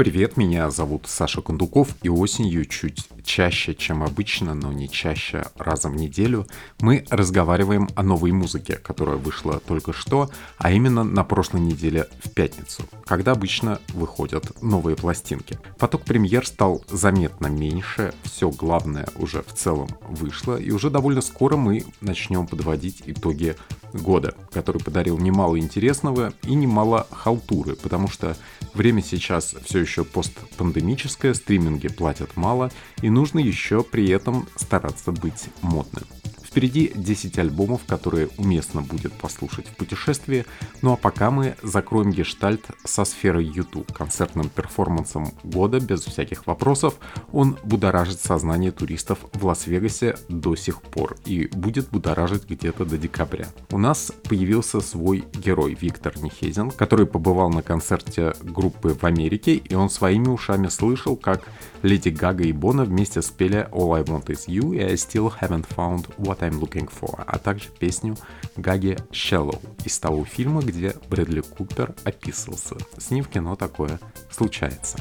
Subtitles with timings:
[0.00, 5.90] Привет, меня зовут Саша Кондуков, и осенью чуть чаще, чем обычно, но не чаще раза
[5.90, 6.46] в неделю,
[6.80, 12.30] мы разговариваем о новой музыке, которая вышла только что, а именно на прошлой неделе в
[12.30, 15.58] пятницу, когда обычно выходят новые пластинки.
[15.78, 21.56] Поток премьер стал заметно меньше, все главное уже в целом вышло, и уже довольно скоро
[21.56, 23.54] мы начнем подводить итоги
[23.92, 28.36] года, который подарил немало интересного и немало халтуры, потому что
[28.74, 32.70] время сейчас все еще постпандемическое, стриминги платят мало,
[33.02, 36.04] и нужно еще при этом стараться быть модным.
[36.50, 40.44] Впереди 10 альбомов, которые уместно будет послушать в путешествии,
[40.82, 46.94] ну а пока мы закроем гештальт со сферой YouTube, концертным перформансом года без всяких вопросов.
[47.30, 53.46] Он будоражит сознание туристов в Лас-Вегасе до сих пор и будет будоражить где-то до декабря.
[53.70, 59.74] У нас появился свой герой Виктор Нехезин, который побывал на концерте группы в Америке, и
[59.76, 61.42] он своими ушами слышал, как
[61.82, 65.66] Леди Гага и Бона вместе спели All I Want Is You и I Still Haven't
[65.76, 68.16] Found What I'm Looking For, а также песню
[68.56, 72.76] Гаги Shallow из того фильма, где Брэдли Купер описывался.
[72.98, 73.98] С ним в кино такое
[74.30, 74.98] случается.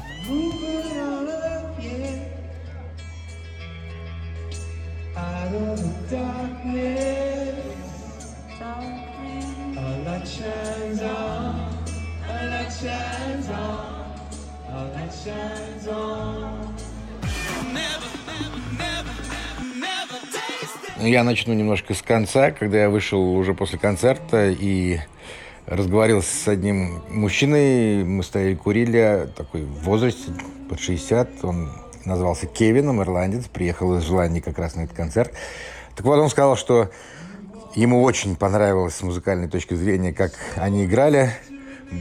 [15.19, 16.09] shines on.
[16.09, 16.58] Never,
[21.02, 25.00] я начну немножко с конца, когда я вышел уже после концерта и
[25.66, 28.03] разговаривал с одним мужчиной.
[28.03, 30.31] Мы стояли, курили, такой в возрасте,
[30.70, 31.44] под 60.
[31.44, 31.72] Он
[32.05, 35.33] назвался Кевином, ирландец, приехал из Желании как раз на этот концерт.
[35.95, 36.89] Так вот, он сказал, что
[37.75, 41.31] ему очень понравилось с музыкальной точки зрения, как они играли.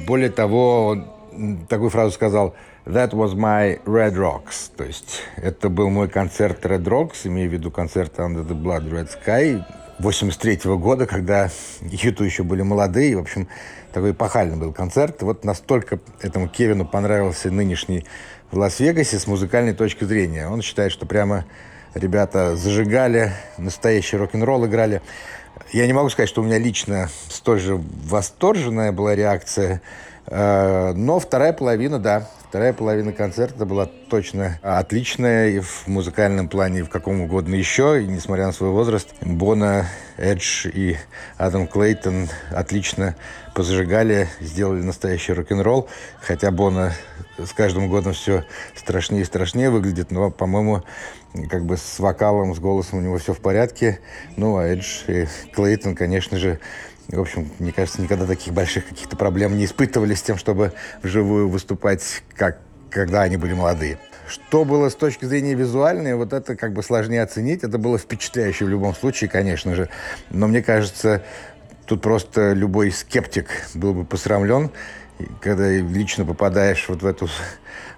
[0.06, 0.86] Более того,
[1.32, 2.54] он такую фразу сказал–
[2.88, 4.70] That was my Red Rocks.
[4.74, 8.90] То есть это был мой концерт Red Rocks, имею в виду концерт Under the Blood
[8.90, 9.62] Red Sky
[9.98, 11.50] 83 -го года, когда
[11.82, 13.18] Юту еще были молодые.
[13.18, 13.46] В общем,
[13.92, 15.20] такой эпохальный был концерт.
[15.20, 18.06] Вот настолько этому Кевину понравился нынешний
[18.50, 20.48] в Лас-Вегасе с музыкальной точки зрения.
[20.48, 21.44] Он считает, что прямо
[21.92, 25.02] ребята зажигали, настоящий рок-н-ролл играли.
[25.72, 29.82] Я не могу сказать, что у меня лично столь же восторженная была реакция,
[30.24, 36.78] э, но вторая половина, да, Вторая половина концерта была точно отличная и в музыкальном плане,
[36.78, 38.02] и в каком угодно еще.
[38.02, 39.84] И несмотря на свой возраст, Бона,
[40.16, 40.96] Эдж и
[41.36, 43.16] Адам Клейтон отлично
[43.54, 45.90] позажигали, сделали настоящий рок-н-ролл.
[46.22, 46.94] Хотя Бона
[47.36, 50.84] с каждым годом все страшнее и страшнее выглядит, но, по-моему,
[51.50, 54.00] как бы с вокалом, с голосом у него все в порядке.
[54.36, 56.60] Ну, а Эдж и Клейтон, конечно же,
[57.16, 61.48] в общем, мне кажется, никогда таких больших каких-то проблем не испытывали с тем, чтобы вживую
[61.48, 62.58] выступать, как
[62.90, 63.98] когда они были молодые.
[64.26, 67.62] Что было с точки зрения визуальной, вот это как бы сложнее оценить.
[67.64, 69.88] Это было впечатляюще в любом случае, конечно же.
[70.30, 71.22] Но мне кажется,
[71.86, 74.70] тут просто любой скептик был бы посрамлен,
[75.40, 77.28] когда лично попадаешь вот в эту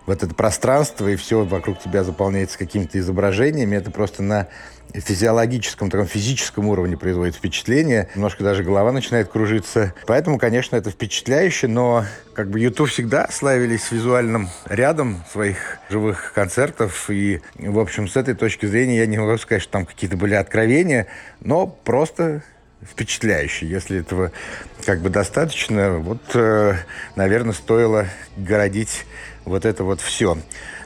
[0.06, 3.77] в это пространство, и все вокруг тебя заполняется какими-то изображениями.
[3.77, 4.48] Это просто на
[4.95, 8.09] физиологическом, таком физическом уровне производит впечатление.
[8.15, 9.95] Немножко даже голова начинает кружиться.
[10.06, 17.11] Поэтому, конечно, это впечатляюще, но как бы YouTube всегда славились визуальным рядом своих живых концертов.
[17.11, 20.34] И, в общем, с этой точки зрения я не могу сказать, что там какие-то были
[20.34, 21.07] откровения,
[21.41, 22.43] но просто
[22.83, 23.69] впечатляющие.
[23.69, 24.33] Если этого
[24.84, 26.75] как бы достаточно, вот, э,
[27.15, 29.05] наверное, стоило городить
[29.45, 30.39] вот это вот все.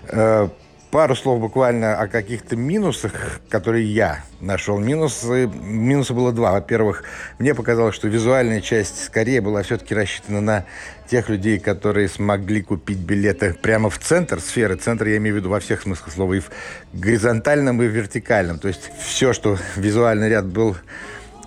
[0.09, 0.49] Э,
[0.95, 4.79] пару слов буквально о каких-то минусах, которые я нашел.
[4.79, 6.53] Минусы, минусы было два.
[6.53, 7.03] Во-первых,
[7.41, 10.67] мне показалось, что визуальная часть скорее была все-таки рассчитана на
[11.11, 14.77] тех людей, которые смогли купить билеты прямо в центр сферы.
[14.77, 16.49] Центр я имею в виду во всех смыслах слова, и в
[16.93, 18.61] горизонтальном, и в вертикальном.
[18.61, 20.77] То есть все, что визуальный ряд был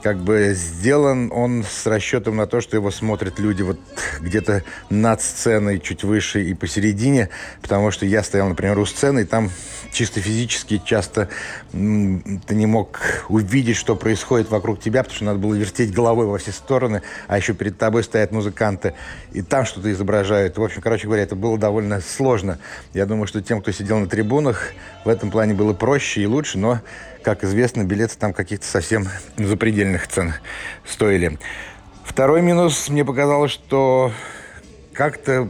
[0.07, 3.77] как бы сделан он с расчетом на то, что его смотрят люди вот
[4.21, 7.27] где-то над сценой, чуть выше и посередине,
[7.61, 9.51] потому что я стоял, например, у сцены, и там
[9.91, 11.27] чисто физически часто
[11.73, 16.37] ты не мог увидеть, что происходит вокруг тебя, потому что надо было вертеть головой во
[16.37, 18.93] все стороны, а еще перед тобой стоят музыканты,
[19.33, 20.57] и там что-то изображают.
[20.57, 22.59] В общем, короче говоря, это было довольно сложно.
[22.93, 24.71] Я думаю, что тем, кто сидел на трибунах,
[25.03, 26.79] в этом плане было проще и лучше, но
[27.27, 30.33] как известно, билеты там каких-то совсем запредельных цен
[30.85, 31.37] стоили.
[32.05, 34.13] Второй минус, мне показалось, что
[34.93, 35.49] как-то,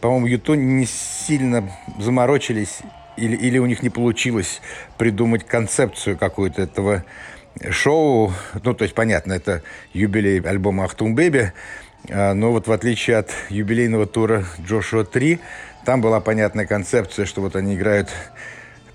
[0.00, 2.78] по-моему, Юту не сильно заморочились
[3.18, 4.62] или, или у них не получилось
[4.96, 7.04] придумать концепцию какую-то этого
[7.68, 8.32] шоу.
[8.64, 9.62] Ну, то есть, понятно, это
[9.92, 11.52] юбилей альбома «Ахтум Бэби»,
[12.08, 15.38] но вот в отличие от юбилейного тура «Джошуа 3»,
[15.84, 18.08] Там была понятная концепция, что вот они играют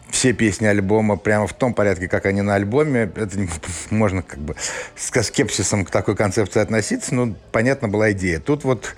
[0.09, 3.11] все песни альбома прямо в том порядке, как они на альбоме.
[3.15, 3.37] Это
[3.89, 4.55] можно как бы
[4.95, 8.39] с скепсисом к такой концепции относиться, но понятна была идея.
[8.39, 8.95] Тут вот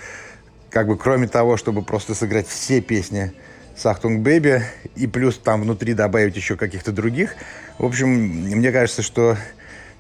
[0.70, 3.34] как бы кроме того, чтобы просто сыграть все песни
[3.76, 4.64] Сахтунг Бэби
[4.96, 7.36] и плюс там внутри добавить еще каких-то других.
[7.78, 9.38] В общем, мне кажется, что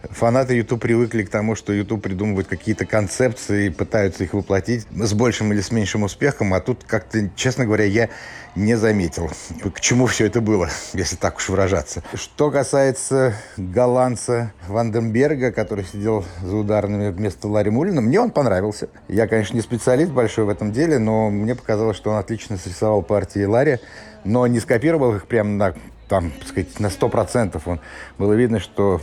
[0.03, 5.13] фанаты YouTube привыкли к тому, что YouTube придумывает какие-то концепции и пытаются их воплотить с
[5.13, 8.09] большим или с меньшим успехом, а тут как-то, честно говоря, я
[8.55, 9.29] не заметил,
[9.73, 12.03] к чему все это было, если так уж выражаться.
[12.13, 18.89] Что касается голландца Ванденберга, который сидел за ударными вместо Ларри Мулина, мне он понравился.
[19.07, 23.01] Я, конечно, не специалист большой в этом деле, но мне показалось, что он отлично срисовал
[23.01, 23.79] партии Ларри,
[24.23, 25.73] но не скопировал их прямо на
[26.09, 27.79] там, так сказать, на сто процентов он
[28.17, 28.99] было видно, что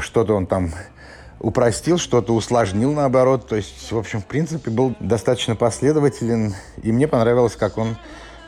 [0.00, 0.72] что-то он там
[1.38, 3.46] упростил, что-то усложнил наоборот.
[3.48, 6.54] То есть, в общем, в принципе, был достаточно последователен.
[6.82, 7.96] И мне понравилось, как он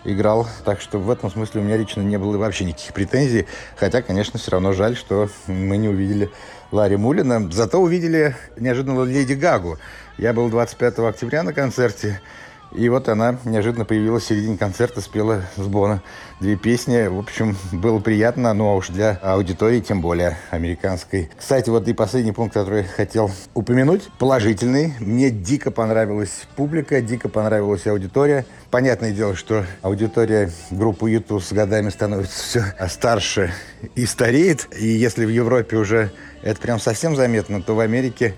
[0.05, 0.47] играл.
[0.65, 3.47] Так что в этом смысле у меня лично не было вообще никаких претензий.
[3.77, 6.31] Хотя, конечно, все равно жаль, что мы не увидели
[6.73, 7.51] Ларри Мулина.
[7.51, 9.79] Зато увидели неожиданно Леди Гагу.
[10.19, 12.21] Я был 25 октября на концерте.
[12.75, 16.03] И вот она неожиданно появилась в середине концерта, спела с Бона
[16.41, 17.07] две песни.
[17.07, 21.31] В общем, было приятно, ну а уж для аудитории, тем более американской.
[21.37, 24.93] Кстати, вот и последний пункт, который я хотел упомянуть, положительный.
[24.99, 28.45] Мне дико понравилась публика, дико понравилась аудитория.
[28.71, 33.53] Понятное дело, что аудитория группы YouTube с годами становится все старше
[33.95, 34.67] и стареет.
[34.77, 36.11] И если в Европе уже
[36.43, 38.35] это прям совсем заметно, то в Америке,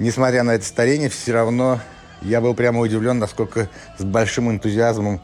[0.00, 1.80] несмотря на это старение, все равно
[2.22, 3.68] я был прямо удивлен, насколько
[3.98, 5.20] с большим энтузиазмом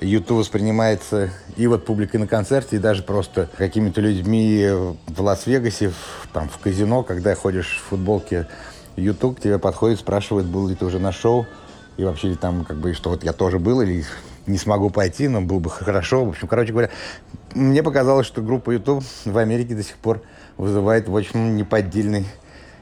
[0.00, 4.68] YouTube воспринимается и вот публикой на концерте, и даже просто какими-то людьми
[5.06, 8.48] в Лас-Вегасе, в, там в казино, когда ходишь в футболке
[8.96, 11.46] YouTube, к тебе подходит, спрашивает, был ли ты уже на шоу,
[11.96, 14.04] и вообще там как бы, что вот я тоже был, или
[14.46, 16.24] не смогу пойти, но было бы хорошо.
[16.24, 16.90] В общем, короче говоря,
[17.54, 20.22] мне показалось, что группа YouTube в Америке до сих пор
[20.56, 22.26] вызывает в очень неподдельный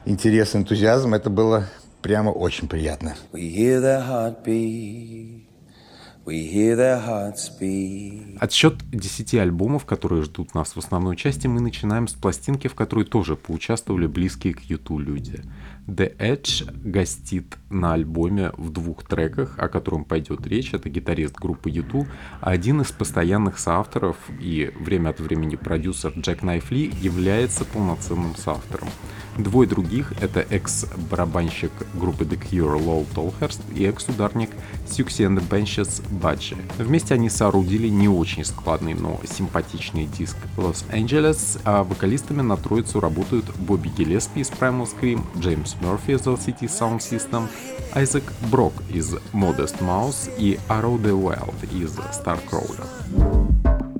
[0.05, 1.13] интерес, энтузиазм.
[1.13, 1.67] Это было
[2.01, 3.15] прямо очень приятно.
[8.39, 13.05] Отсчет 10 альбомов, которые ждут нас в основной части, мы начинаем с пластинки, в которой
[13.05, 15.41] тоже поучаствовали близкие к Юту люди.
[15.87, 20.73] The Edge гостит на альбоме в двух треках, о котором пойдет речь.
[20.73, 22.07] Это гитарист группы U2,
[22.39, 28.89] а один из постоянных соавторов и время от времени продюсер Джек Найфли является полноценным соавтором.
[29.37, 34.49] Двое других— это экс-барабанщик группы The Cure Лол Толхерст и экс-ударник
[34.87, 36.57] Сюкси and the Benches Баджи.
[36.77, 42.99] Вместе они соорудили не очень складный, но симпатичный диск Los Angeles, а вокалистами на троицу
[42.99, 47.47] работают Бобби Гелеспи из Primal Scream, Джеймс James Murphy is LCT Sound System,
[47.95, 53.90] Isaac Brock is Modest Mouse и Arrow the Wild is Starcrawler.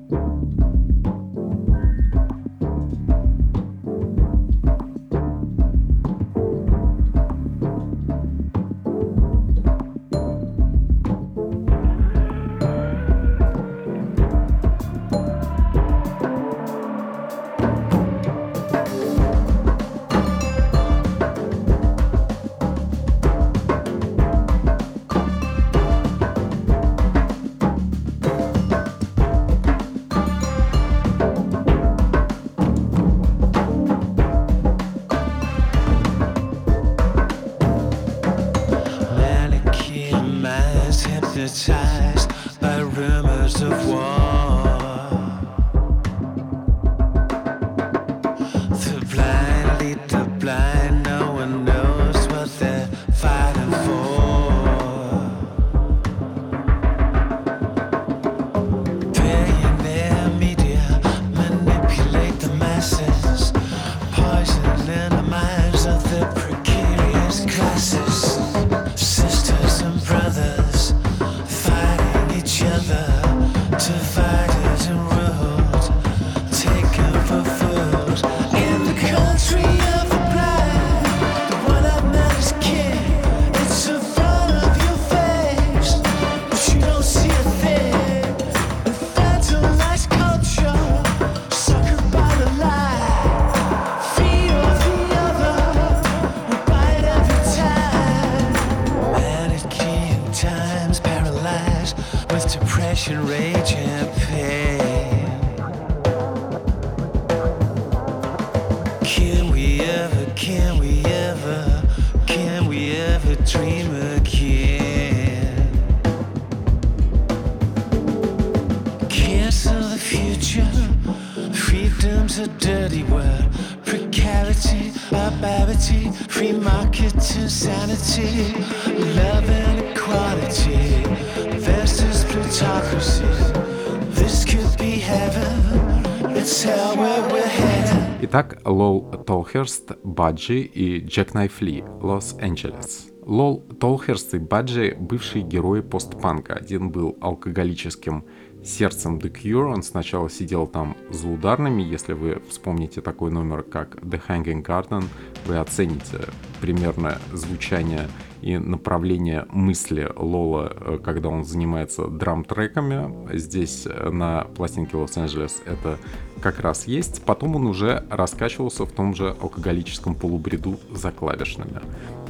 [138.42, 143.12] Итак, Лол Толхерст, Баджи и Джекнайф Ли, Лос-Анджелес.
[143.24, 146.56] Лол Толхерст и Баджи– бывшие герои постпанка.
[146.56, 148.26] Один был алкоголическим
[148.64, 149.72] сердцем The Cure.
[149.72, 151.84] Он сначала сидел там за ударными.
[151.84, 155.04] Если вы вспомните такой номер, как The Hanging Garden,
[155.46, 156.22] вы оцените
[156.62, 158.08] примерно звучание
[158.42, 163.38] и направление мысли Лола, э, когда он занимается драм-треками.
[163.38, 166.00] Здесь э, на пластинке Лос-Анджелес это
[166.42, 167.24] как раз есть.
[167.24, 171.82] Потом он уже раскачивался в том же алкоголическом полубреду за клавишными.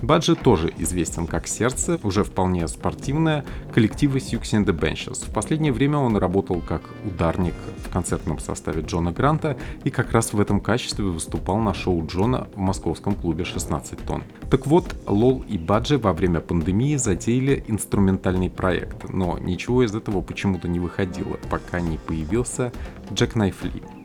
[0.01, 5.25] Баджи тоже известен как сердце, уже вполне спортивное, коллектива Сьюкси and the Benches.
[5.25, 7.53] В последнее время он работал как ударник
[7.85, 12.47] в концертном составе Джона Гранта и как раз в этом качестве выступал на шоу Джона
[12.55, 14.23] в московском клубе 16 тонн.
[14.49, 20.21] Так вот, Лол и Баджи во время пандемии затеяли инструментальный проект, но ничего из этого
[20.21, 22.73] почему-то не выходило, пока не появился
[23.13, 24.00] Джек Найфли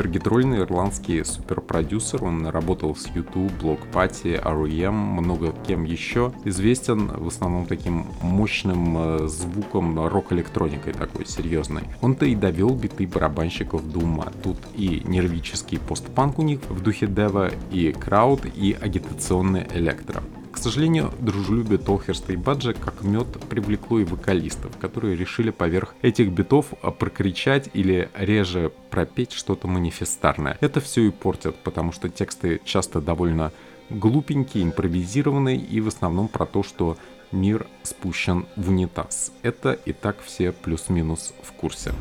[0.00, 2.24] супергидрольный ирландский суперпродюсер.
[2.24, 3.52] Он работал с YouTube,
[3.92, 6.32] Party, R.E.M., много кем еще.
[6.46, 11.82] Известен в основном таким мощным э, звуком рок-электроникой такой серьезной.
[12.00, 14.28] Он-то и довел биты барабанщиков до ума.
[14.42, 20.22] Тут и нервический постпанк у них в духе Дева, и крауд, и агитационный электро.
[20.52, 26.30] К сожалению, дружелюбие Толхерста и Баджа как мед привлекло и вокалистов, которые решили поверх этих
[26.30, 30.58] битов прокричать или реже пропеть что-то манифестарное.
[30.60, 33.52] Это все и портят, потому что тексты часто довольно
[33.90, 36.96] глупенькие, импровизированные и в основном про то, что
[37.32, 39.32] мир спущен в унитаз.
[39.42, 41.92] Это и так все плюс-минус в курсе.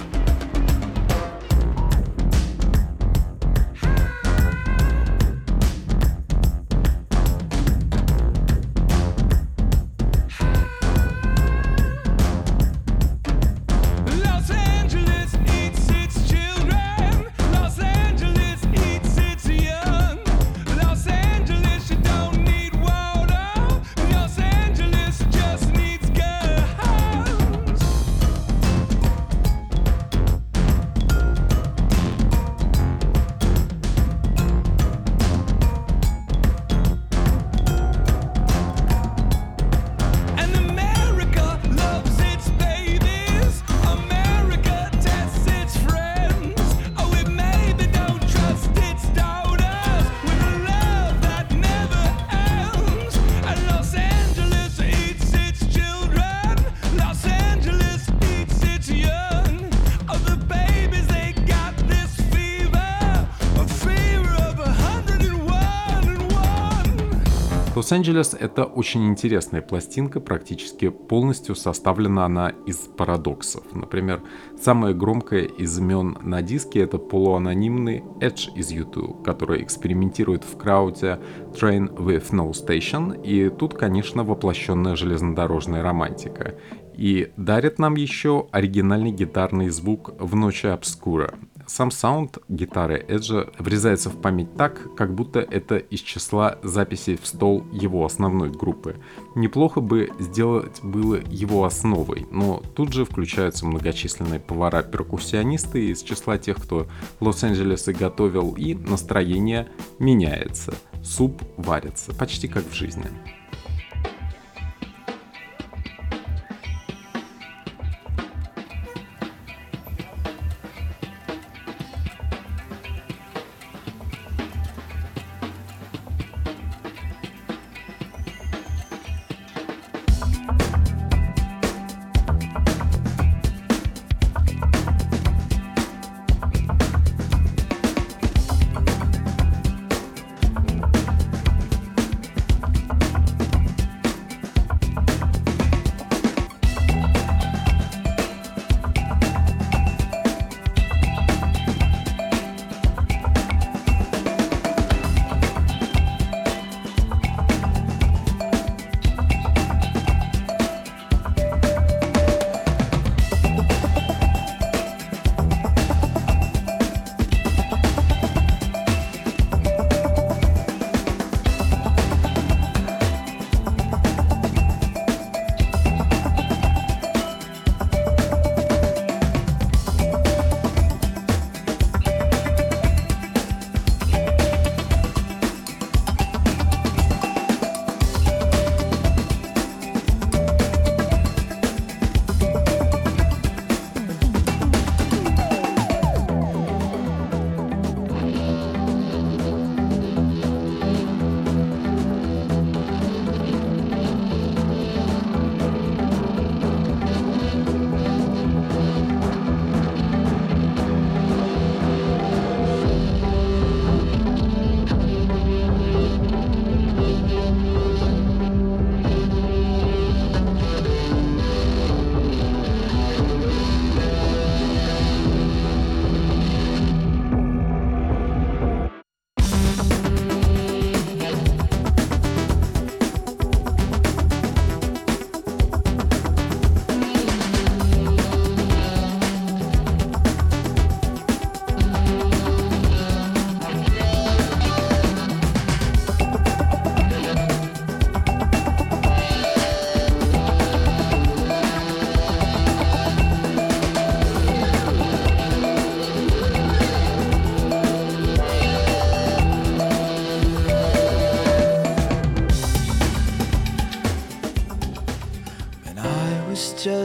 [67.90, 73.64] Лос-Анджелес— это очень интересная пластинка, практически полностью составлена она из парадоксов.
[73.74, 74.22] Например,
[74.62, 81.20] самое громкое из имен на диске— это полуанонимный Edge из YouTube, который экспериментирует в крауде
[81.60, 86.60] Train with No Station, и тут, конечно, воплощенная железнодорожная романтика.
[86.94, 91.34] И дарит нам еще оригинальный гитарный звук в ночи обскура.
[91.70, 97.28] Сам саунд гитары Эджа врезается в память так, как будто это из числа записей в
[97.28, 98.96] стол его основной группы.
[99.36, 106.58] Неплохо бы сделать было его основой, но тут же включаются многочисленные повара-перкуссионисты из числа тех,
[106.58, 106.88] кто
[107.20, 110.74] Лос-Анджелес и готовил, и настроение меняется.
[111.04, 113.06] Суп варится, почти как в жизни.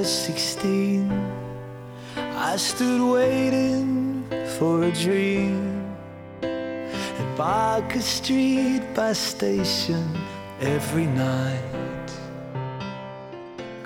[0.05, 1.11] Just 16,
[2.17, 4.23] I stood waiting
[4.59, 5.83] for a dream
[6.43, 10.05] at Barker Street bus station
[10.61, 12.11] every night.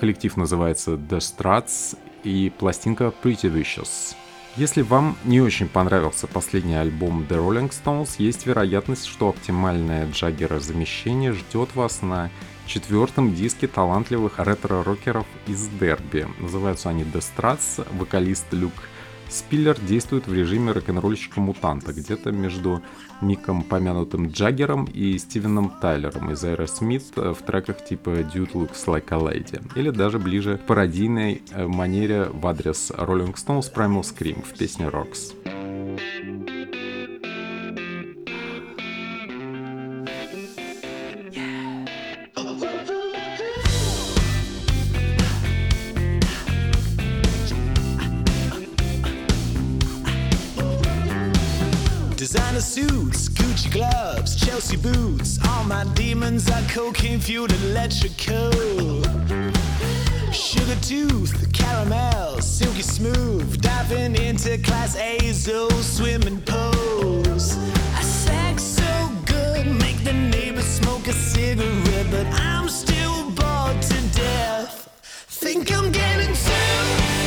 [0.00, 4.16] Коллектив называется The Struts и пластинка Pretty Vicious.
[4.56, 11.32] Если вам не очень понравился последний альбом The Rolling Stones, есть вероятность, что оптимальное джаггерозамещение
[11.32, 12.28] ждет вас на
[12.68, 16.26] четвертом диске талантливых ретро-рокеров из Дерби.
[16.38, 18.72] Называются они The Struts, вокалист Люк
[19.28, 22.83] Спиллер действует в режиме рок-н-ролльщика-мутанта, где-то между
[23.20, 29.18] Миком, помянутым Джаггером и Стивеном Тайлером из Смит в треках типа Dude Looks Like a
[29.18, 34.57] Lady, или даже ближе к пародийной э, манере в адрес Rolling Stones Primal Scream в
[34.57, 35.35] песне Rocks.
[52.31, 55.38] Designer suits, Gucci gloves, Chelsea boots.
[55.49, 58.53] All my demons are cocaine fueled electrical.
[60.31, 63.62] Sugar tooth, caramel, silky smooth.
[63.62, 67.57] Diving into class A's old swimming pools.
[67.97, 74.01] I sex so good, make the neighbors smoke a cigarette, but I'm still bored to
[74.12, 74.91] death.
[75.31, 77.17] Think I'm getting too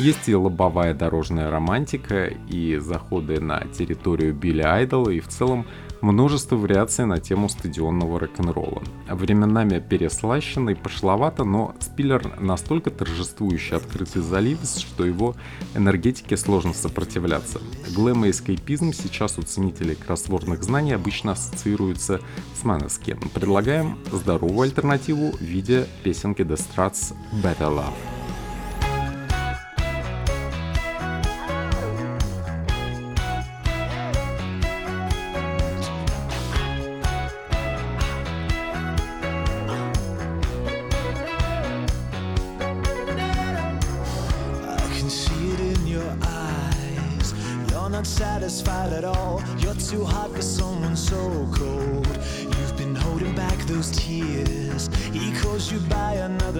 [0.00, 5.66] Есть и лобовая дорожная романтика, и заходы на территорию Билли Айдола, и в целом
[6.00, 8.82] множество вариаций на тему стадионного рок-н-ролла.
[9.10, 15.36] Временами переслащенно и пошловато, но Спиллер настолько торжествующе открытый заливец, что его
[15.74, 17.60] энергетике сложно сопротивляться.
[17.94, 22.22] Глэм и эскейпизм сейчас у ценителей кроссвордных знаний обычно ассоциируются
[22.58, 23.18] с Манескин.
[23.34, 28.19] Предлагаем здоровую альтернативу в виде песенки The Struts Better Love.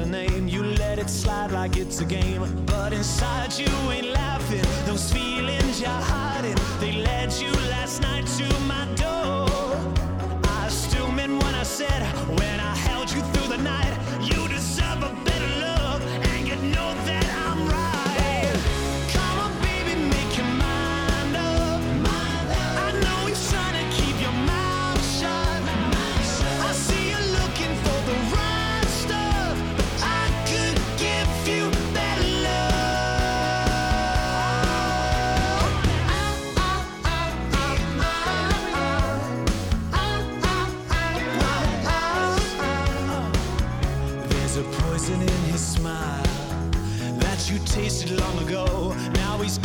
[0.07, 0.49] Name.
[0.49, 2.43] You let it slide like it's a game.
[2.67, 4.65] But inside you ain't laughing.
[4.87, 9.47] Those feelings you're hiding, they led you last night to my door.
[10.45, 12.03] I still meant what I said
[12.39, 12.50] when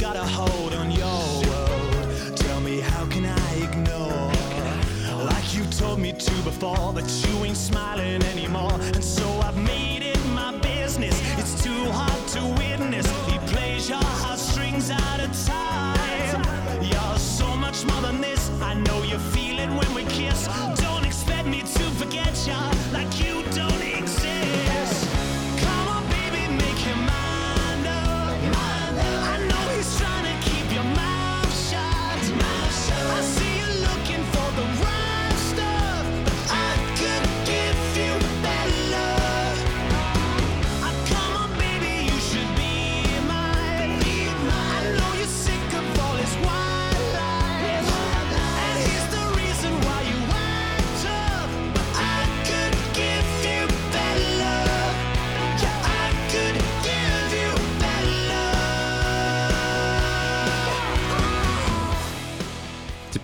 [0.06, 2.38] got a hold on your world.
[2.38, 4.32] Tell me, how can I ignore?
[5.26, 8.78] Like you told me to before, that you ain't smiling anymore.
[8.94, 11.15] And so I've made it my business.
[11.39, 13.08] It's too hard to witness.
[13.32, 16.44] He plays your heartstrings out of time.
[16.84, 18.52] You're so much more than this.
[18.62, 20.48] I know you feel it when we kiss.
[20.76, 22.74] Don't expect me to forget you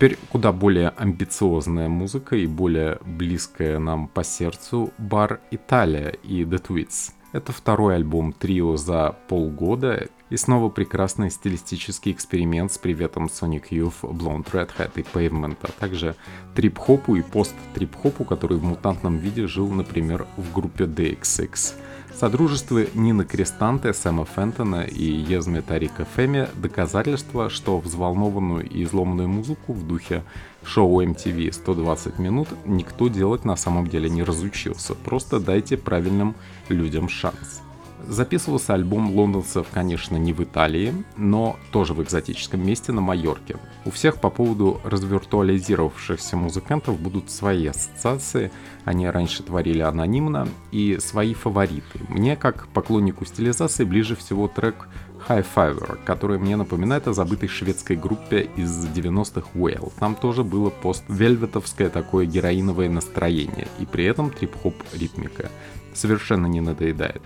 [0.02, 6.60] Теперь куда более амбициозная музыка и более близкая нам по сердцу бар Италия и The
[6.60, 7.12] Tweets.
[7.34, 14.02] Это второй альбом трио за полгода и снова прекрасный стилистический эксперимент с приветом Sonic Youth,
[14.02, 16.16] Blonde Red Hat и Pavement, а также
[16.56, 21.76] трип-хопу и пост-трип-хопу, который в мутантном виде жил, например, в группе DXX.
[22.22, 29.74] Содружество Нины Крестанте, Сэма Фентона и Езме Тарика Феми– доказательство, что взволнованную и изломанную музыку
[29.74, 30.24] в духе
[30.64, 34.94] шоу MTV 120 минут никто делать на самом деле не разучился.
[34.94, 36.36] Просто дайте правильным
[36.70, 37.64] людям шанс.
[38.12, 43.56] Записывался альбом лондонцев, конечно, не в Италии, но тоже в экзотическом месте на Майорке.
[43.86, 48.52] У всех по поводу развиртуализировавшихся музыкантов будут свои ассоциации,
[48.84, 52.02] они раньше творили анонимно, и свои фавориты.
[52.10, 54.90] Мне, как поклоннику стилизации, ближе всего трек
[55.30, 59.90] High Fiver, который мне напоминает о забытой шведской группе из 90-х Whale.
[60.00, 65.50] Там тоже было пост-вельветовское такое героиновое настроение, и при этом трип-хоп ритмика.
[65.94, 67.22] Совершенно не надоедает.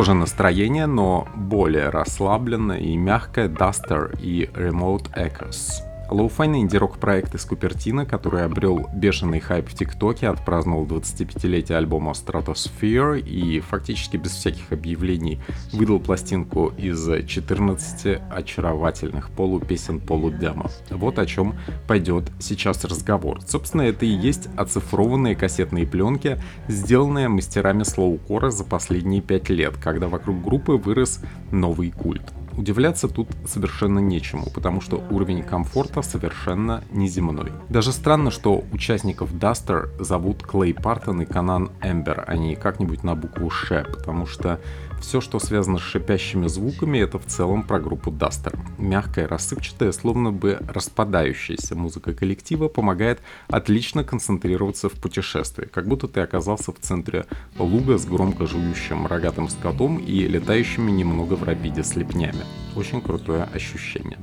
[0.00, 5.89] Тоже настроение, но более расслабленное и мягкое Duster и Remote Echoes.
[6.10, 13.20] Лоуфайный инди-рок проект из Купертино, который обрел бешеный хайп в ТикТоке, отпраздновал 25-летие альбома Stratosphere
[13.20, 15.40] и фактически без всяких объявлений
[15.72, 20.68] выдал пластинку из 14 очаровательных полупесен полудемо.
[20.90, 21.54] Вот о чем
[21.86, 23.40] пойдет сейчас разговор.
[23.46, 30.08] Собственно, это и есть оцифрованные кассетные пленки, сделанные мастерами слоукора за последние 5 лет, когда
[30.08, 31.20] вокруг группы вырос
[31.52, 32.24] новый культ.
[32.56, 37.52] Удивляться тут совершенно нечему, потому что уровень комфорта совершенно неземной.
[37.68, 43.14] Даже странно, что участников Duster зовут Клей Партон и Канан Эмбер, а не как-нибудь на
[43.14, 44.60] букву Ш, потому что
[45.00, 48.58] все, что связано с шипящими звуками, это в целом про группу Duster.
[48.78, 56.20] Мягкая, рассыпчатая, словно бы распадающаяся музыка коллектива помогает отлично концентрироваться в путешествии, как будто ты
[56.20, 57.26] оказался в центре
[57.58, 62.44] луга с громко жующим рогатым скотом и летающими немного в рапиде слепнями.
[62.76, 64.18] Очень крутое ощущение.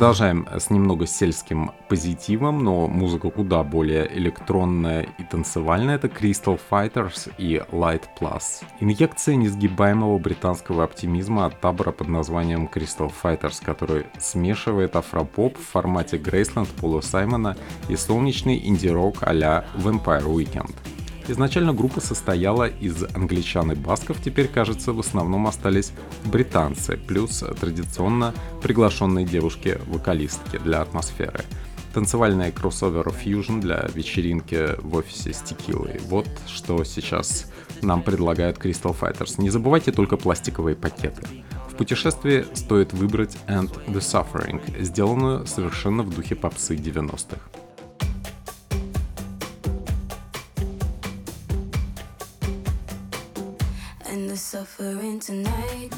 [0.00, 5.96] Продолжаем с немного сельским позитивом, но музыка куда более электронная и танцевальная.
[5.96, 8.64] Это Crystal Fighters и Light Plus.
[8.80, 16.16] Инъекция несгибаемого британского оптимизма от табора под названием Crystal Fighters, который смешивает афропоп в формате
[16.16, 17.54] Грейсленд Пола Саймона
[17.90, 20.74] и солнечный инди-рок а-ля Vampire Weekend.
[21.30, 25.92] Изначально группа состояла из англичан и басков, теперь, кажется, в основном остались
[26.24, 31.44] британцы, плюс традиционно приглашенные девушки-вокалистки для атмосферы.
[31.94, 36.00] Танцевальная кроссовер фьюжн для вечеринки в офисе с текилой.
[36.06, 37.46] Вот что сейчас
[37.80, 39.40] нам предлагают Crystal Fighters.
[39.40, 41.22] Не забывайте только пластиковые пакеты
[41.80, 47.69] путешествии стоит выбрать And the Suffering, сделанную совершенно в духе попсы 90-х.
[54.50, 55.94] Suffering tonight.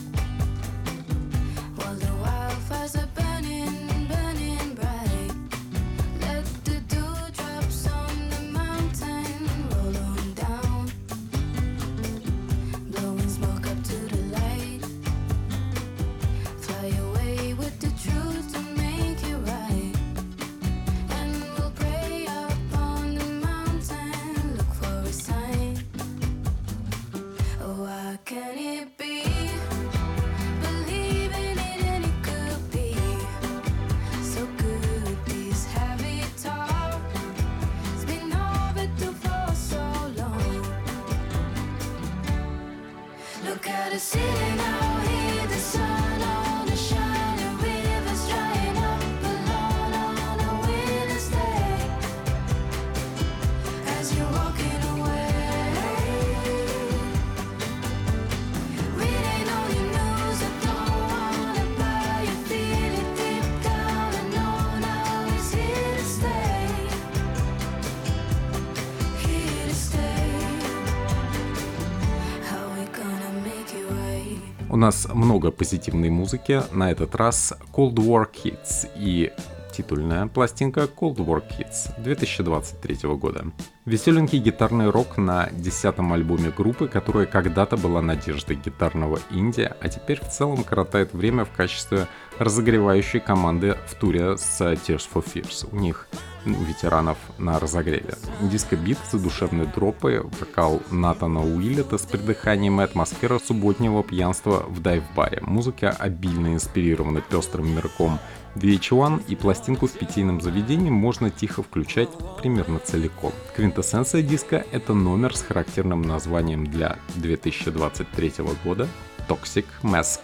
[74.83, 79.31] У нас много позитивной музыки, на этот раз Cold War Kids и
[79.73, 83.45] титульная пластинка Cold War Kids 2023 года.
[83.85, 90.21] Веселенький гитарный рок на десятом альбоме группы, которая когда-то была надеждой гитарного инди, а теперь
[90.21, 92.07] в целом коротает время в качестве
[92.39, 95.69] разогревающей команды в туре с Tears for Fears.
[95.73, 96.07] У них
[96.45, 98.15] ну, ветеранов на разогреве.
[98.41, 105.41] Диско-бит, задушевные дропы, вокал Натана Уиллета с придыханием и атмосфера субботнего пьянства в dive-баре.
[105.43, 108.21] Музыка обильно инспирирована пестрым мирком
[108.55, 113.33] VH1 и пластинку в питейном заведении можно тихо включать примерно целиком.
[113.57, 118.33] Квинтэссенция диска— это номер с характерным названием для 2023
[118.65, 118.89] года
[119.29, 120.21] Toxic Mask.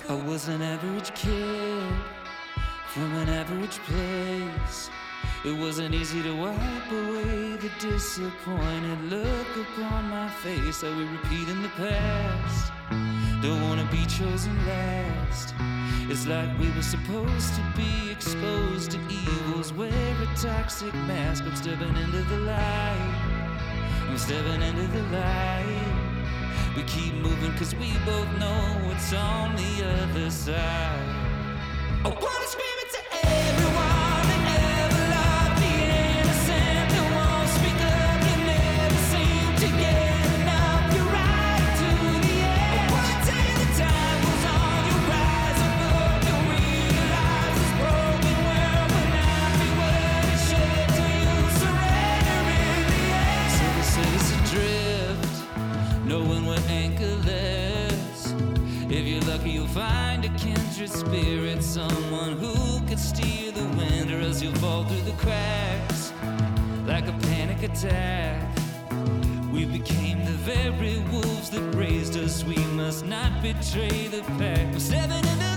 [16.10, 19.74] It's like we were supposed to be exposed to evils.
[19.74, 21.44] Wear a toxic mask.
[21.44, 24.08] I'm stepping into the light.
[24.08, 26.74] I'm stepping into the light.
[26.74, 31.28] We keep moving cause we both know what's on the other side.
[32.06, 32.10] I
[64.88, 66.12] through the cracks
[66.86, 68.42] like a panic attack.
[69.52, 72.42] We became the very wolves that raised us.
[72.44, 74.72] We must not betray the pack.
[74.72, 75.47] We're stepping into the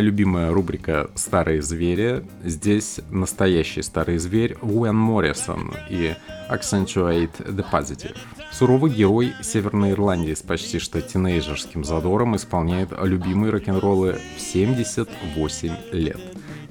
[0.00, 2.24] Моя любимая рубрика «Старые звери».
[2.42, 6.14] Здесь настоящий старый зверь Уэн Моррисон и
[6.50, 8.16] Accentuate the Positive.
[8.50, 16.20] Суровый герой Северной Ирландии с почти что тинейджерским задором исполняет любимые рок-н-роллы в 78 лет.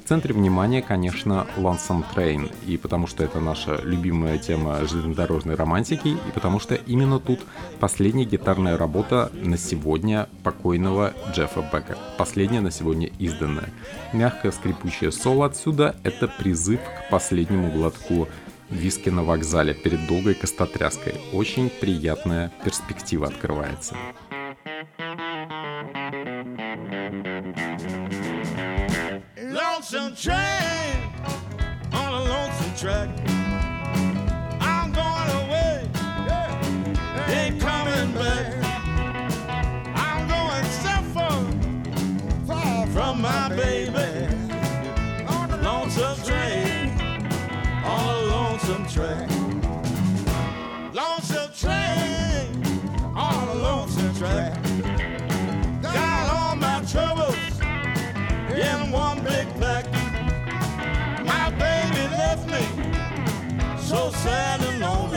[0.09, 6.31] Центре внимания, конечно, Lonesome Train, и потому что это наша любимая тема железнодорожной романтики, и
[6.33, 7.41] потому что именно тут
[7.79, 11.95] последняя гитарная работа на сегодня покойного Джеффа Бека.
[12.17, 13.69] Последняя на сегодня изданная.
[14.11, 18.27] Мягкое скрипучее соло отсюда— это призыв к последнему глотку
[18.71, 21.13] виски на вокзале перед долгой костотряской.
[21.33, 23.95] Очень приятная перспектива открывается.
[30.21, 31.13] Train
[31.93, 33.28] on a lonesome track.
[64.11, 65.08] so sad and lonely.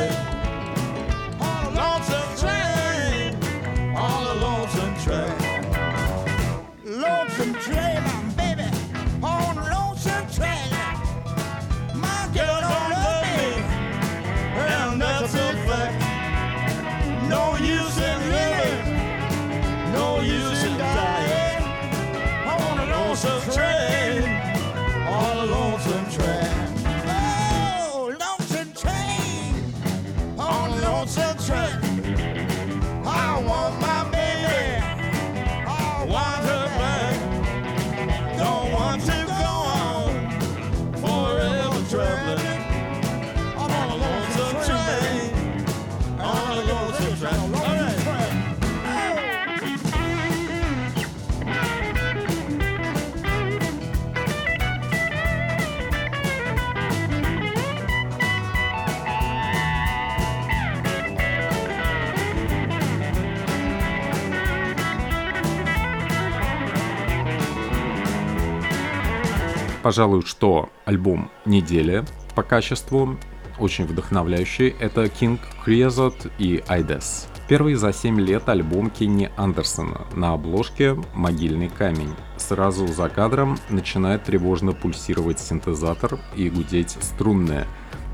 [69.92, 72.02] Пожалуй, что альбом недели
[72.34, 73.18] по качеству,
[73.58, 77.28] очень вдохновляющий, это King Creosote и Айдес.
[77.46, 80.06] Первый за 7 лет альбом Кенни Андерсона.
[80.14, 82.14] На обложке «Могильный камень».
[82.38, 87.66] Сразу за кадром начинает тревожно пульсировать синтезатор и гудеть струнная.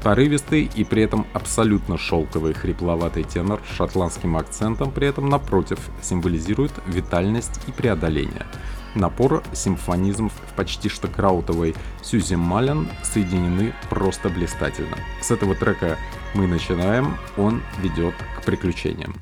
[0.02, 6.72] Порывистый и при этом абсолютно шелковый хрипловатый тенор с шотландским акцентом при этом напротив символизирует
[6.88, 8.46] витальность и преодоление.
[8.94, 14.96] Напор, симфонизм в почти что краутовой Сьюзи Маллен соединены просто блистательно.
[15.20, 15.98] С этого трека
[16.34, 19.14] мы начинаем, он ведет к приключениям.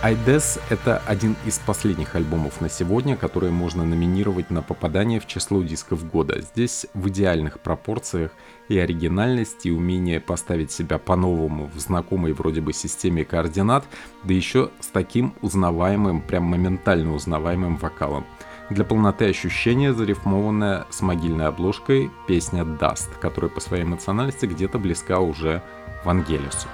[0.00, 5.60] Айдес— это один из последних альбомов на сегодня, которые можно номинировать на попадание в число
[5.64, 6.40] дисков года.
[6.40, 8.30] Здесь в идеальных пропорциях
[8.68, 13.86] и оригинальность, и умение поставить себя по-новому в знакомой вроде бы системе координат,
[14.22, 18.24] да еще с таким узнаваемым, прям моментально узнаваемым вокалом.
[18.70, 25.18] Для полноты ощущения зарифмованная с могильной обложкой песня «Dust», которая по своей эмоциональности где-то близка
[25.18, 25.60] уже
[26.04, 26.68] Вангелису.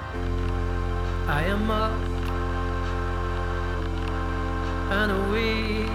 [1.27, 2.24] I am up
[5.01, 5.91] and awake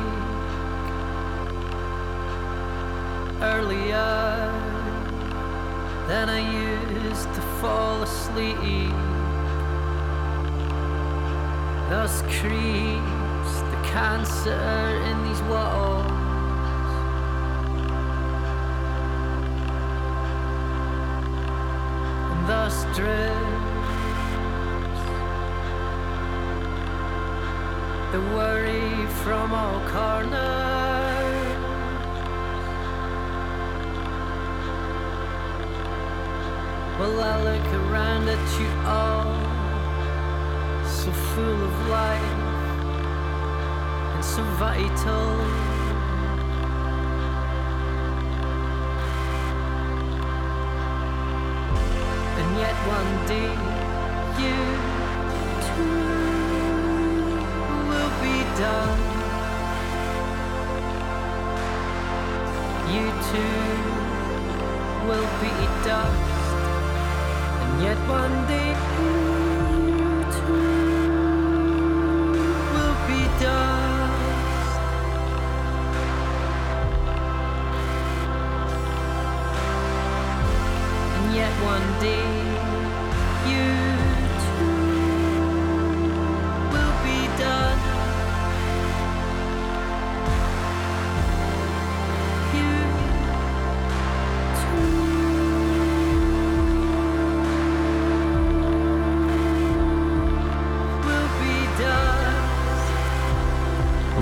[3.42, 4.52] earlier
[6.08, 6.42] than I
[6.74, 8.92] used to fall asleep.
[11.90, 16.12] Thus creeps the cancer in these walls.
[22.32, 23.69] And thus drifts
[28.12, 30.40] the worry from all corners.
[36.98, 39.36] Well, I look around at you all,
[40.88, 42.40] so full of life
[44.16, 45.30] and so vital.
[52.40, 53.54] And yet one day
[54.42, 54.99] you
[58.60, 59.00] done.
[62.94, 63.68] You too
[65.08, 65.54] will be
[65.86, 66.56] dust,
[67.64, 70.79] and yet one day you too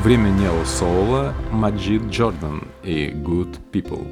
[0.08, 4.08] Время нео-соула Маджид Джордан и Good People.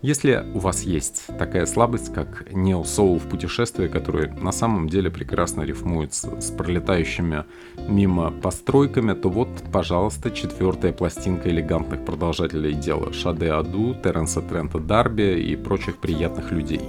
[0.00, 5.62] Если у вас есть такая слабость, как нео-соул в путешествии, который на самом деле прекрасно
[5.62, 7.46] рифмуется с пролетающими
[7.88, 15.36] мимо постройками, то вот, пожалуйста, четвертая пластинка элегантных продолжателей дела Шаде Аду, Теренса Трента Дарби
[15.36, 16.80] и прочих приятных людей.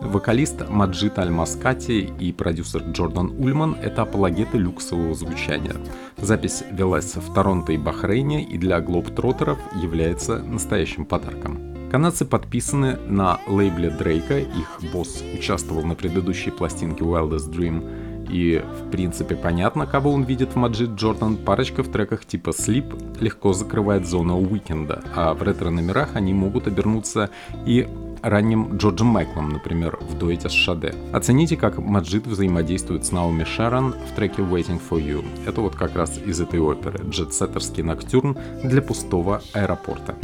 [0.00, 5.74] Вокалист Маджид Аль-Маскати и продюсер Джордан Ульман– это апологеты люксового звучания.
[6.16, 11.90] Запись велась в Торонто и Бахрейне и для глобтроттеров является настоящим подарком.
[11.90, 18.90] Канадцы подписаны на лейбле Дрейка, их босс участвовал на предыдущей пластинке Wildest Dream, и в
[18.90, 21.36] принципе понятно, кого он видит в Маджид Джордан.
[21.36, 27.30] Парочка в треках типа Sleep легко закрывает зону уикенда, а в ретро-номерах они могут обернуться
[27.64, 27.88] и
[28.26, 30.94] ранним Джорджем Майклом, например, в дуэте с Шаде.
[31.12, 35.24] Оцените, как Маджид взаимодействует с Наоми Шарон в треке Waiting for You.
[35.46, 37.04] Это вот как раз из этой оперы.
[37.08, 40.16] Джетсеттерский ноктюрн для пустого аэропорта.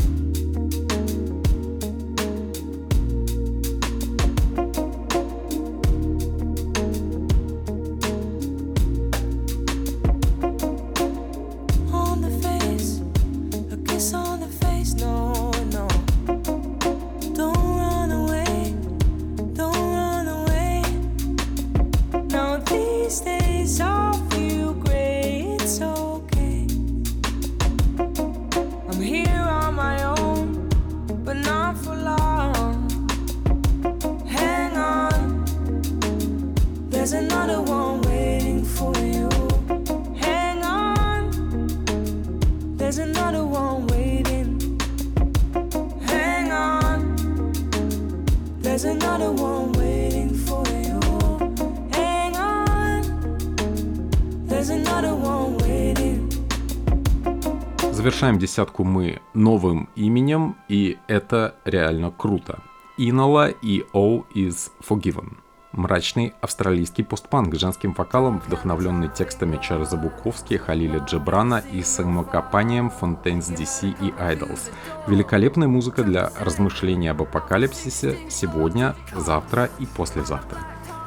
[58.23, 62.61] Завершаем десятку мы новым именем, и это реально круто.
[62.97, 65.39] Инола и All is Forgiven.
[65.73, 73.51] Мрачный австралийский постпанк с женским вокалом, вдохновленный текстами Чарльза Буковски, Халиля Джебрана и самокопанием Фонтейнс
[73.51, 74.71] DC и Idols.
[75.09, 80.61] Великолепная музыка для размышлений об апокалипсисе сегодня, завтра и послезавтра.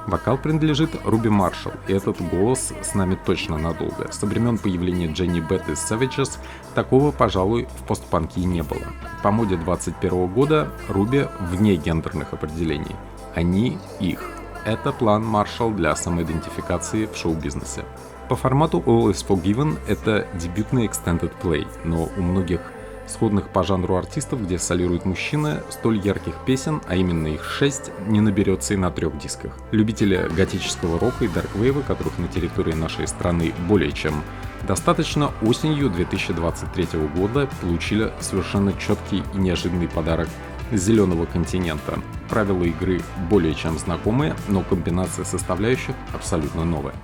[0.07, 4.11] Вокал принадлежит Руби Маршалл, и этот голос с нами точно надолго.
[4.11, 6.37] Со времен появления Дженни Бет из Savages
[6.75, 8.85] такого, пожалуй, в постпанке не было.
[9.23, 12.95] По моде 21 года Руби вне гендерных определений.
[13.33, 14.23] Они их.
[14.63, 17.83] Это план Маршалл для самоидентификации в шоу-бизнесе.
[18.29, 22.61] По формату All is Forgiven это дебютный extended play, но у многих
[23.07, 28.21] сходных по жанру артистов, где солируют мужчины, столь ярких песен, а именно их шесть, не
[28.21, 29.53] наберется и на трех дисках.
[29.71, 34.23] Любители готического рока и дарквейва, которых на территории нашей страны более чем
[34.67, 40.27] достаточно, осенью 2023 года получили совершенно четкий и неожиданный подарок
[40.71, 41.99] зеленого континента.
[42.29, 46.95] Правила игры более чем знакомые, но комбинация составляющих абсолютно новая.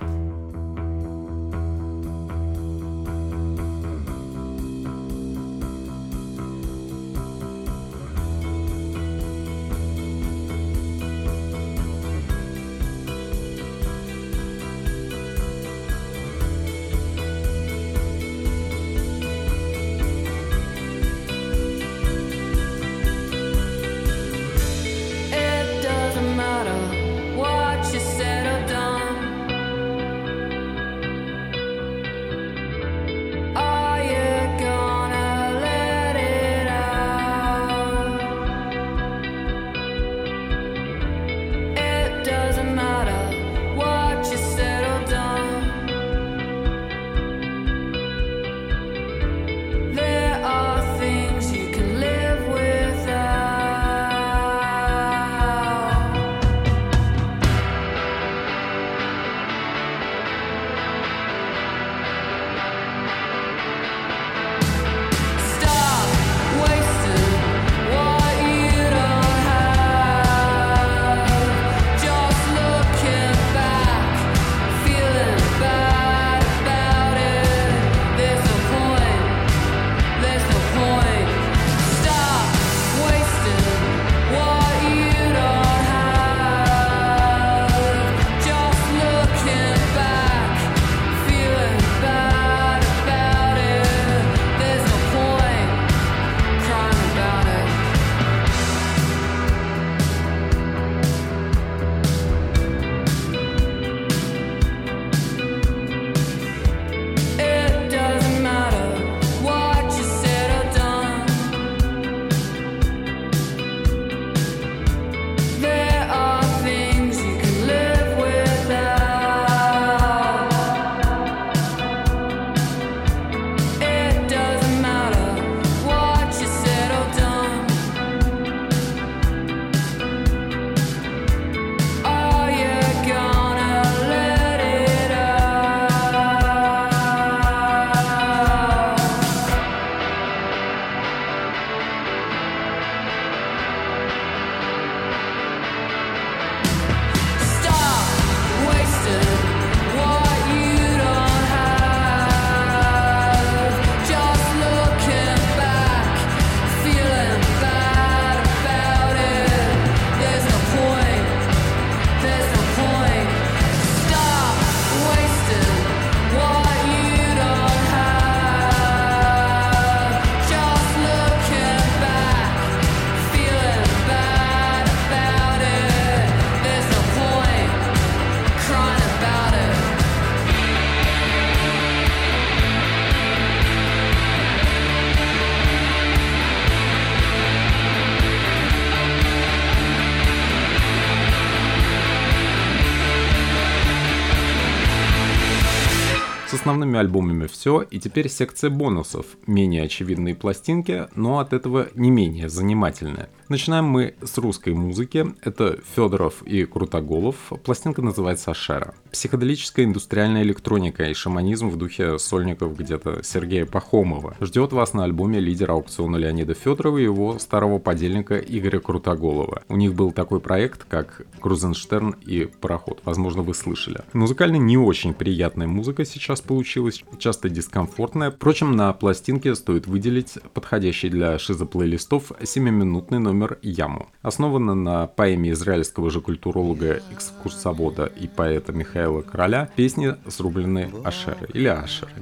[196.82, 199.26] С основными альбомами все, и теперь секция бонусов.
[199.46, 203.28] Менее очевидные пластинки, но от этого не менее занимательные.
[203.48, 205.32] Начинаем мы с русской музыки.
[205.42, 207.36] Это Федоров и Крутоголов.
[207.62, 208.94] Пластинка называется «Ашера».
[209.12, 214.34] Психоделическая индустриальная электроника и шаманизм в духе сольников где-то Сергея Пахомова.
[214.40, 219.64] Ждет вас на альбоме лидера аукциона Леонида Федорова и его старого подельника Игоря Крутоголова.
[219.68, 223.02] У них был такой проект, как Крузенштерн и Пароход.
[223.04, 224.00] Возможно, вы слышали.
[224.14, 228.30] Музыкально не очень приятная музыка сейчас получилась, часто дискомфортная.
[228.30, 234.08] Впрочем, на пластинке стоит выделить подходящий для шизоплейлистов 7-минутный номер «Яму».
[234.22, 241.68] Основана на поэме израильского же культуролога, экскурсовода и поэта Михаила Короля песни срубленные Ашеры или
[241.68, 242.12] Ашеры.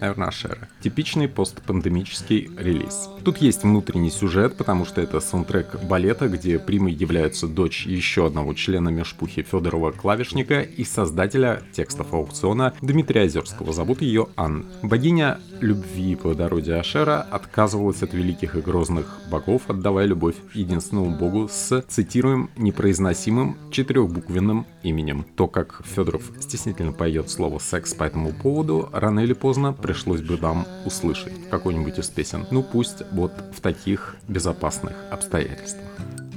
[0.00, 0.68] Наверное, Ашера.
[0.80, 3.08] Типичный постпандемический релиз.
[3.24, 8.54] Тут есть внутренний сюжет, потому что это саундтрек балета, где примой являются дочь еще одного
[8.54, 13.72] члена межпухи Федорова клавишника и создателя текстов аукциона Дмитрия Озерского.
[13.72, 14.64] Зовут ее Анна.
[14.82, 21.48] Богиня любви и плодородия Ашера отказывалась от великих и грозных богов, отдавая любовь единственному богу
[21.50, 25.24] с, цитируем, непроизносимым четырехбуквенным именем.
[25.36, 30.38] То, как Федоров стеснительно поет слово «секс» по этому поводу, рано или поздно пришлось бы
[30.38, 32.46] нам услышать какой-нибудь из песен.
[32.52, 35.88] Ну пусть вот в таких безопасных обстоятельствах.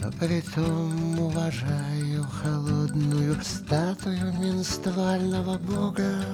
[0.02, 6.26] Но притом уважаю холодную статую менструального бога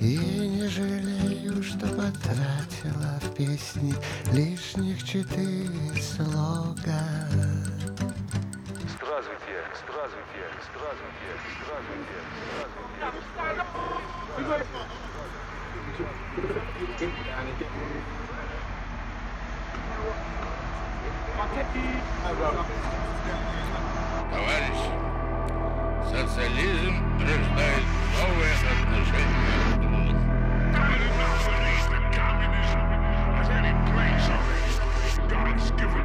[0.00, 3.94] И не жалею, что потратила в песни
[4.34, 7.00] лишних четыре слога
[9.00, 11.28] Здравствуйте, здравствуйте, здравствуйте,
[11.64, 12.20] здравствуйте,
[14.36, 14.95] здравствуйте.
[24.31, 24.91] Товарищи,
[26.09, 27.85] социализм рождает
[28.19, 30.11] новые отношения между людьми.
[35.83, 36.04] Hello?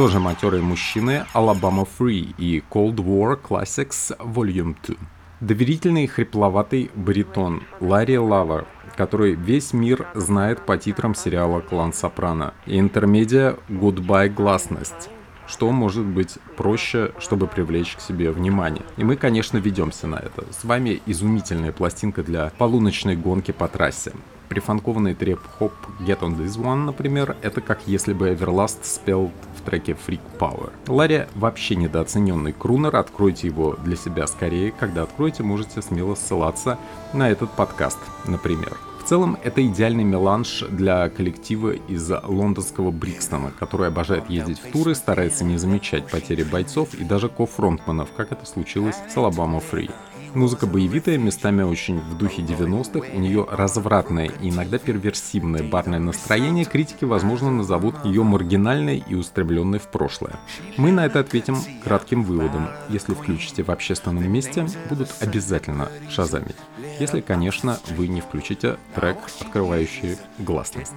[0.00, 4.96] Тоже матерые мужчины Alabama Free и Cold War Classics Volume 2.
[5.40, 12.80] Доверительный хрипловатый баритон Ларри Лава, который весь мир знает по титрам сериала «Клан Сопрано», и
[12.80, 15.10] интермедиа «Goodbye Гласность»,
[15.46, 18.84] что может быть проще, чтобы привлечь к себе внимание.
[18.96, 20.46] И мы, конечно, ведемся на это.
[20.50, 24.12] С вами изумительная пластинка для полуночной гонки по трассе.
[24.50, 29.92] Прифанкованный треп-хоп Get On This One, например, это как если бы Everlast спел в треке
[29.92, 30.72] Freak Power.
[30.88, 34.72] Ларри вообще недооцененный крунер, откройте его для себя скорее.
[34.72, 36.78] Когда откроете, можете смело ссылаться
[37.12, 38.76] на этот подкаст, например.
[39.00, 44.96] В целом, это идеальный меланж для коллектива из лондонского Брикстона, который обожает ездить в туры,
[44.96, 49.90] старается не замечать потери бойцов и даже ко-фронтманов, как это случилось с Alabama Free.
[50.34, 56.64] Музыка боевитая, местами очень в духе 90-х, у нее развратное и иногда перверсивное барное настроение,
[56.64, 60.38] критики, возможно, назовут ее маргинальной и устремленной в прошлое.
[60.76, 62.68] Мы на это ответим кратким выводом.
[62.88, 66.56] Если включите в общественном месте, будут обязательно шазамить.
[67.00, 70.92] Если, конечно, вы не включите трек, открывающий гласность.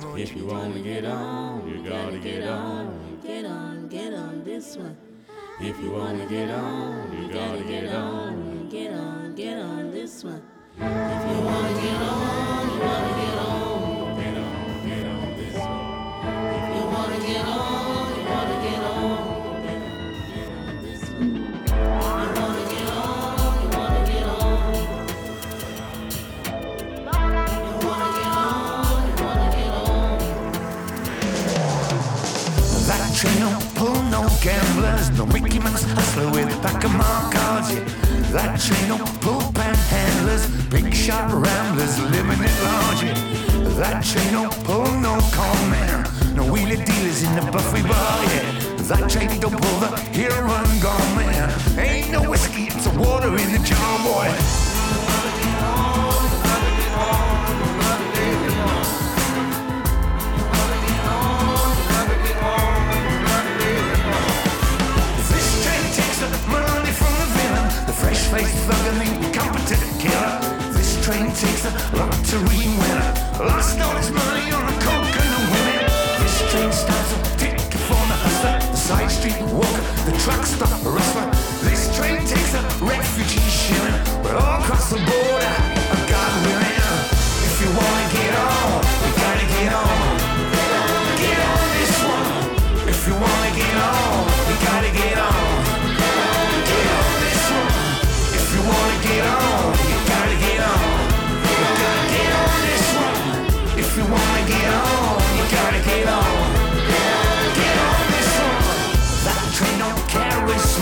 [5.61, 8.52] If you wanna get on, you gotta get on.
[8.73, 10.41] Get on, get on this one.
[10.77, 10.87] If you
[11.45, 14.17] wanna get on, you gotta get on.
[14.17, 15.77] Get on, get on this one.
[16.57, 17.45] If you wanna get
[18.33, 19.21] wanna on,
[19.61, 19.83] get
[20.57, 21.29] on this one
[23.61, 24.25] you wanna get
[27.85, 29.05] wanna wanna on.
[29.05, 30.17] You wanna get on.
[32.87, 37.69] That train don't pull no gamblers, no Mickey Mouse hustler with Pokemon cards.
[37.71, 38.02] Yeah.
[38.33, 43.01] That chain don't pull panhandlers, big shot ramblers living it large.
[43.77, 46.01] That chain don't pull no con man,
[46.35, 48.23] no wheelie dealers in the buffet bar.
[48.33, 48.63] Yeah.
[48.89, 51.77] That chain don't pull the hero run gone man.
[51.77, 54.72] Ain't no whiskey, it's a water in the jar, boy.
[68.33, 70.33] Fresh-faced thug incompetent killer.
[70.73, 75.41] This train takes the lottery winner, lost all his money on the coke and the
[75.53, 75.85] women.
[76.17, 80.73] This train starts a ticket for the hustler, the side street walker, the truck stop
[80.81, 81.29] rustler.
[81.61, 85.53] This train takes a refugee shilling, but all across the border,
[85.93, 86.81] a God willing.
[87.45, 88.12] If you wanna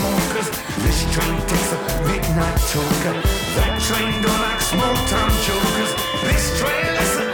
[0.02, 0.48] smokers.
[0.82, 3.14] This train takes a midnight choker.
[3.56, 5.90] That train don't like small town jokers.
[6.26, 7.31] This train is a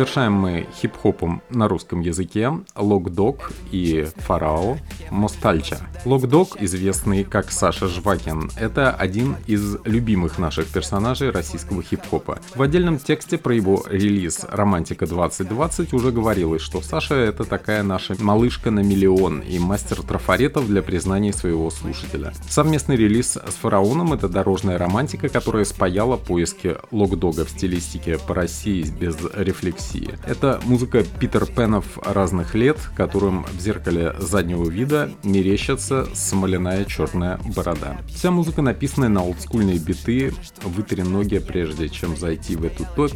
[0.00, 4.78] Завершаем мы хип-хопом на русском языке Локдог и Фарао
[5.10, 5.78] Мостальча.
[6.04, 12.38] Локдог, известный как Саша Жвакин, это один из любимых наших персонажей российского хип-хопа.
[12.54, 18.14] В отдельном тексте про его релиз «Романтика 2020» уже говорилось, что Саша это такая наша
[18.20, 22.32] малышка на миллион и мастер трафаретов для признаний своего слушателя.
[22.48, 28.84] Совместный релиз с Фараоном— это дорожная романтика, которая спаяла поиски Локдога в стилистике по России
[28.90, 30.18] без рефлексии.
[30.26, 37.98] Это музыка Питер Пенов разных лет, которым в зеркале заднего вида мерещится смоляная черная борода.
[38.08, 40.32] Вся музыка, написанная на олдскульные биты,
[40.64, 43.12] вытри ноги прежде чем зайти в эту топ,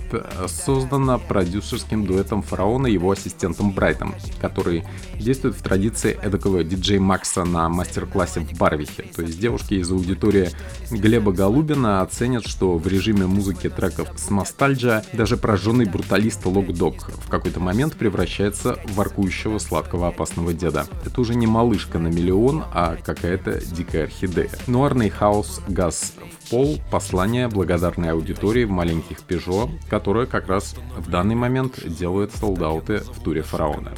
[0.47, 4.85] создана продюсерским дуэтом Фараона и его ассистентом Брайтом, который
[5.19, 9.05] действует в традиции эдакого диджей Макса на мастер-классе в Барвихе.
[9.15, 10.51] То есть девушки из аудитории
[10.91, 17.29] Глеба Голубина оценят, что в режиме музыки треков с ностальджа даже прожженный бруталист Локдог в
[17.29, 20.87] какой-то момент превращается в воркующего сладкого опасного деда.
[21.05, 24.49] Это уже не малышка на миллион, а какая-то дикая орхидея.
[24.69, 31.11] Нуарный хаос газ в пол, послание благодарной аудитории в маленьких Пежо, которая как раз в
[31.11, 33.93] данный момент делает солдаты в туре фараона.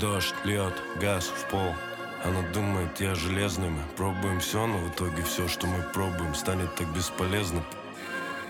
[0.00, 1.74] Дождь льет, газ в пол
[2.22, 6.74] Она думает, я железный Мы пробуем все, но в итоге все, что мы пробуем Станет
[6.74, 7.64] так бесполезным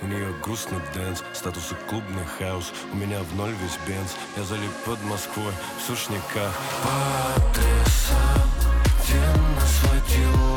[0.03, 2.73] у нее грустный dance, статусы клубный хаос.
[2.91, 4.17] У меня в ноль весь бенз.
[4.35, 6.55] Я залип под Москвой в сушниках.
[6.83, 8.17] Потряса,
[9.03, 10.50] где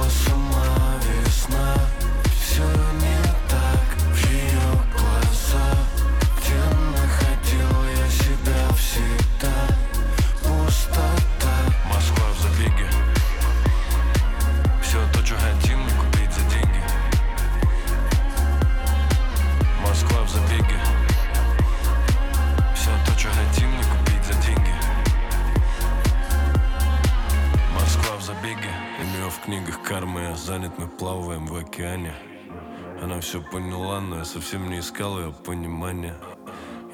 [33.53, 36.15] поняла, но я совсем не искал ее понимания.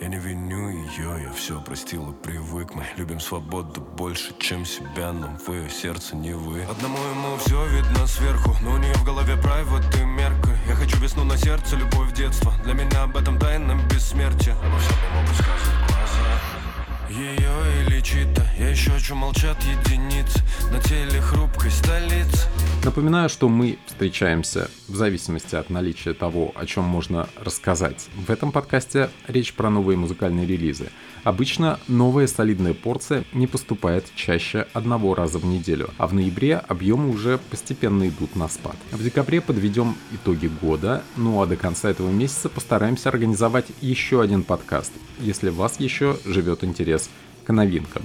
[0.02, 2.76] Я не виню ее, я все простил и привык.
[2.76, 6.64] Мы любим свободу больше, чем себя Но в ее сердце не вы.
[6.64, 10.52] Одному ему все видно сверху Но у нее в голове прайват и мерка.
[10.68, 12.54] Я хочу весну на сердце, любовь детства.
[12.66, 16.40] Для меня об этом тайна бессмертия Обо всем могут сказать глаза.
[17.10, 18.46] Ее или чьи-то.
[18.58, 20.42] Я еще хочу молчат единицы.
[20.74, 22.48] На теле хрупкой столицы
[22.86, 28.08] Напоминаю, что мы встречаемся в зависимости от наличия того, о чем можно рассказать.
[28.16, 30.90] В этом подкасте речь про новые музыкальные релизы.
[31.26, 37.10] Обычно новая солидная порция не поступает чаще одного раза в неделю, а в ноябре объемы
[37.10, 38.78] уже постепенно идут на спад.
[38.92, 44.44] В декабре подведем итоги года, ну а до конца этого месяца постараемся организовать еще один
[44.44, 47.10] подкаст, если у вас еще живет интерес
[47.44, 48.04] к новинкам.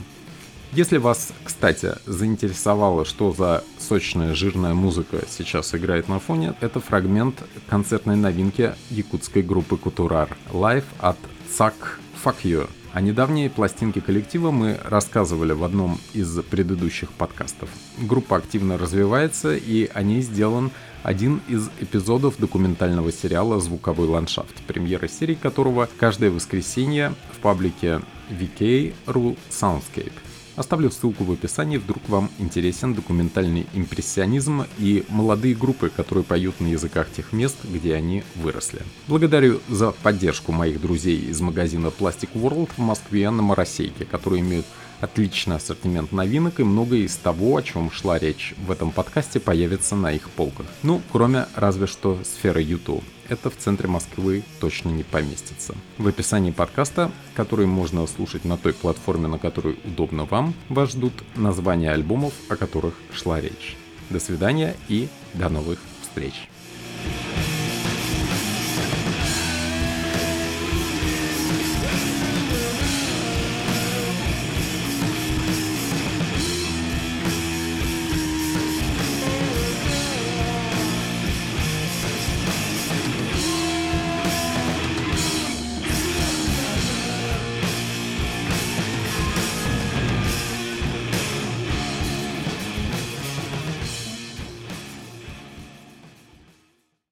[0.75, 7.45] Если вас, кстати, заинтересовало, что за сочная жирная музыка сейчас играет на фоне, это фрагмент
[7.69, 11.17] концертной новинки якутской группы Кутурар Live от
[11.57, 12.69] ЦАК Fuck You.
[12.93, 17.69] О недавней пластинке коллектива мы рассказывали в одном из предыдущих подкастов.
[17.99, 20.73] Группа активно развивается, и о ней сделан
[21.05, 29.39] один из эпизодов документального сериала «Звуковой ландшафт», премьера серии которого каждое воскресенье в паблике VK.ru
[29.51, 30.13] Soundscape.
[30.57, 36.69] Оставлю ссылку в описании, вдруг вам интересен документальный импрессионизм и молодые группы, которые поют на
[36.69, 38.83] языках тех мест, где они выросли.
[39.09, 44.67] Благодарю за поддержку моих друзей из магазина Plastic World в Москве на Моросейке, которые имеют
[45.01, 49.97] отличный ассортимент новинок и многое из того, о чем шла речь в этом подкасте, появится
[49.97, 50.67] на их полках.
[50.83, 53.05] Ну, кроме разве что сферы YouTube.
[53.29, 55.75] Это в центре Москвы точно не поместится.
[55.99, 61.13] В описании подкаста, который можно слушать на той платформе, на которой удобно вам, вас ждут
[61.35, 63.77] названия альбомов, о которых шла речь.
[64.11, 66.49] До свидания и до новых встреч!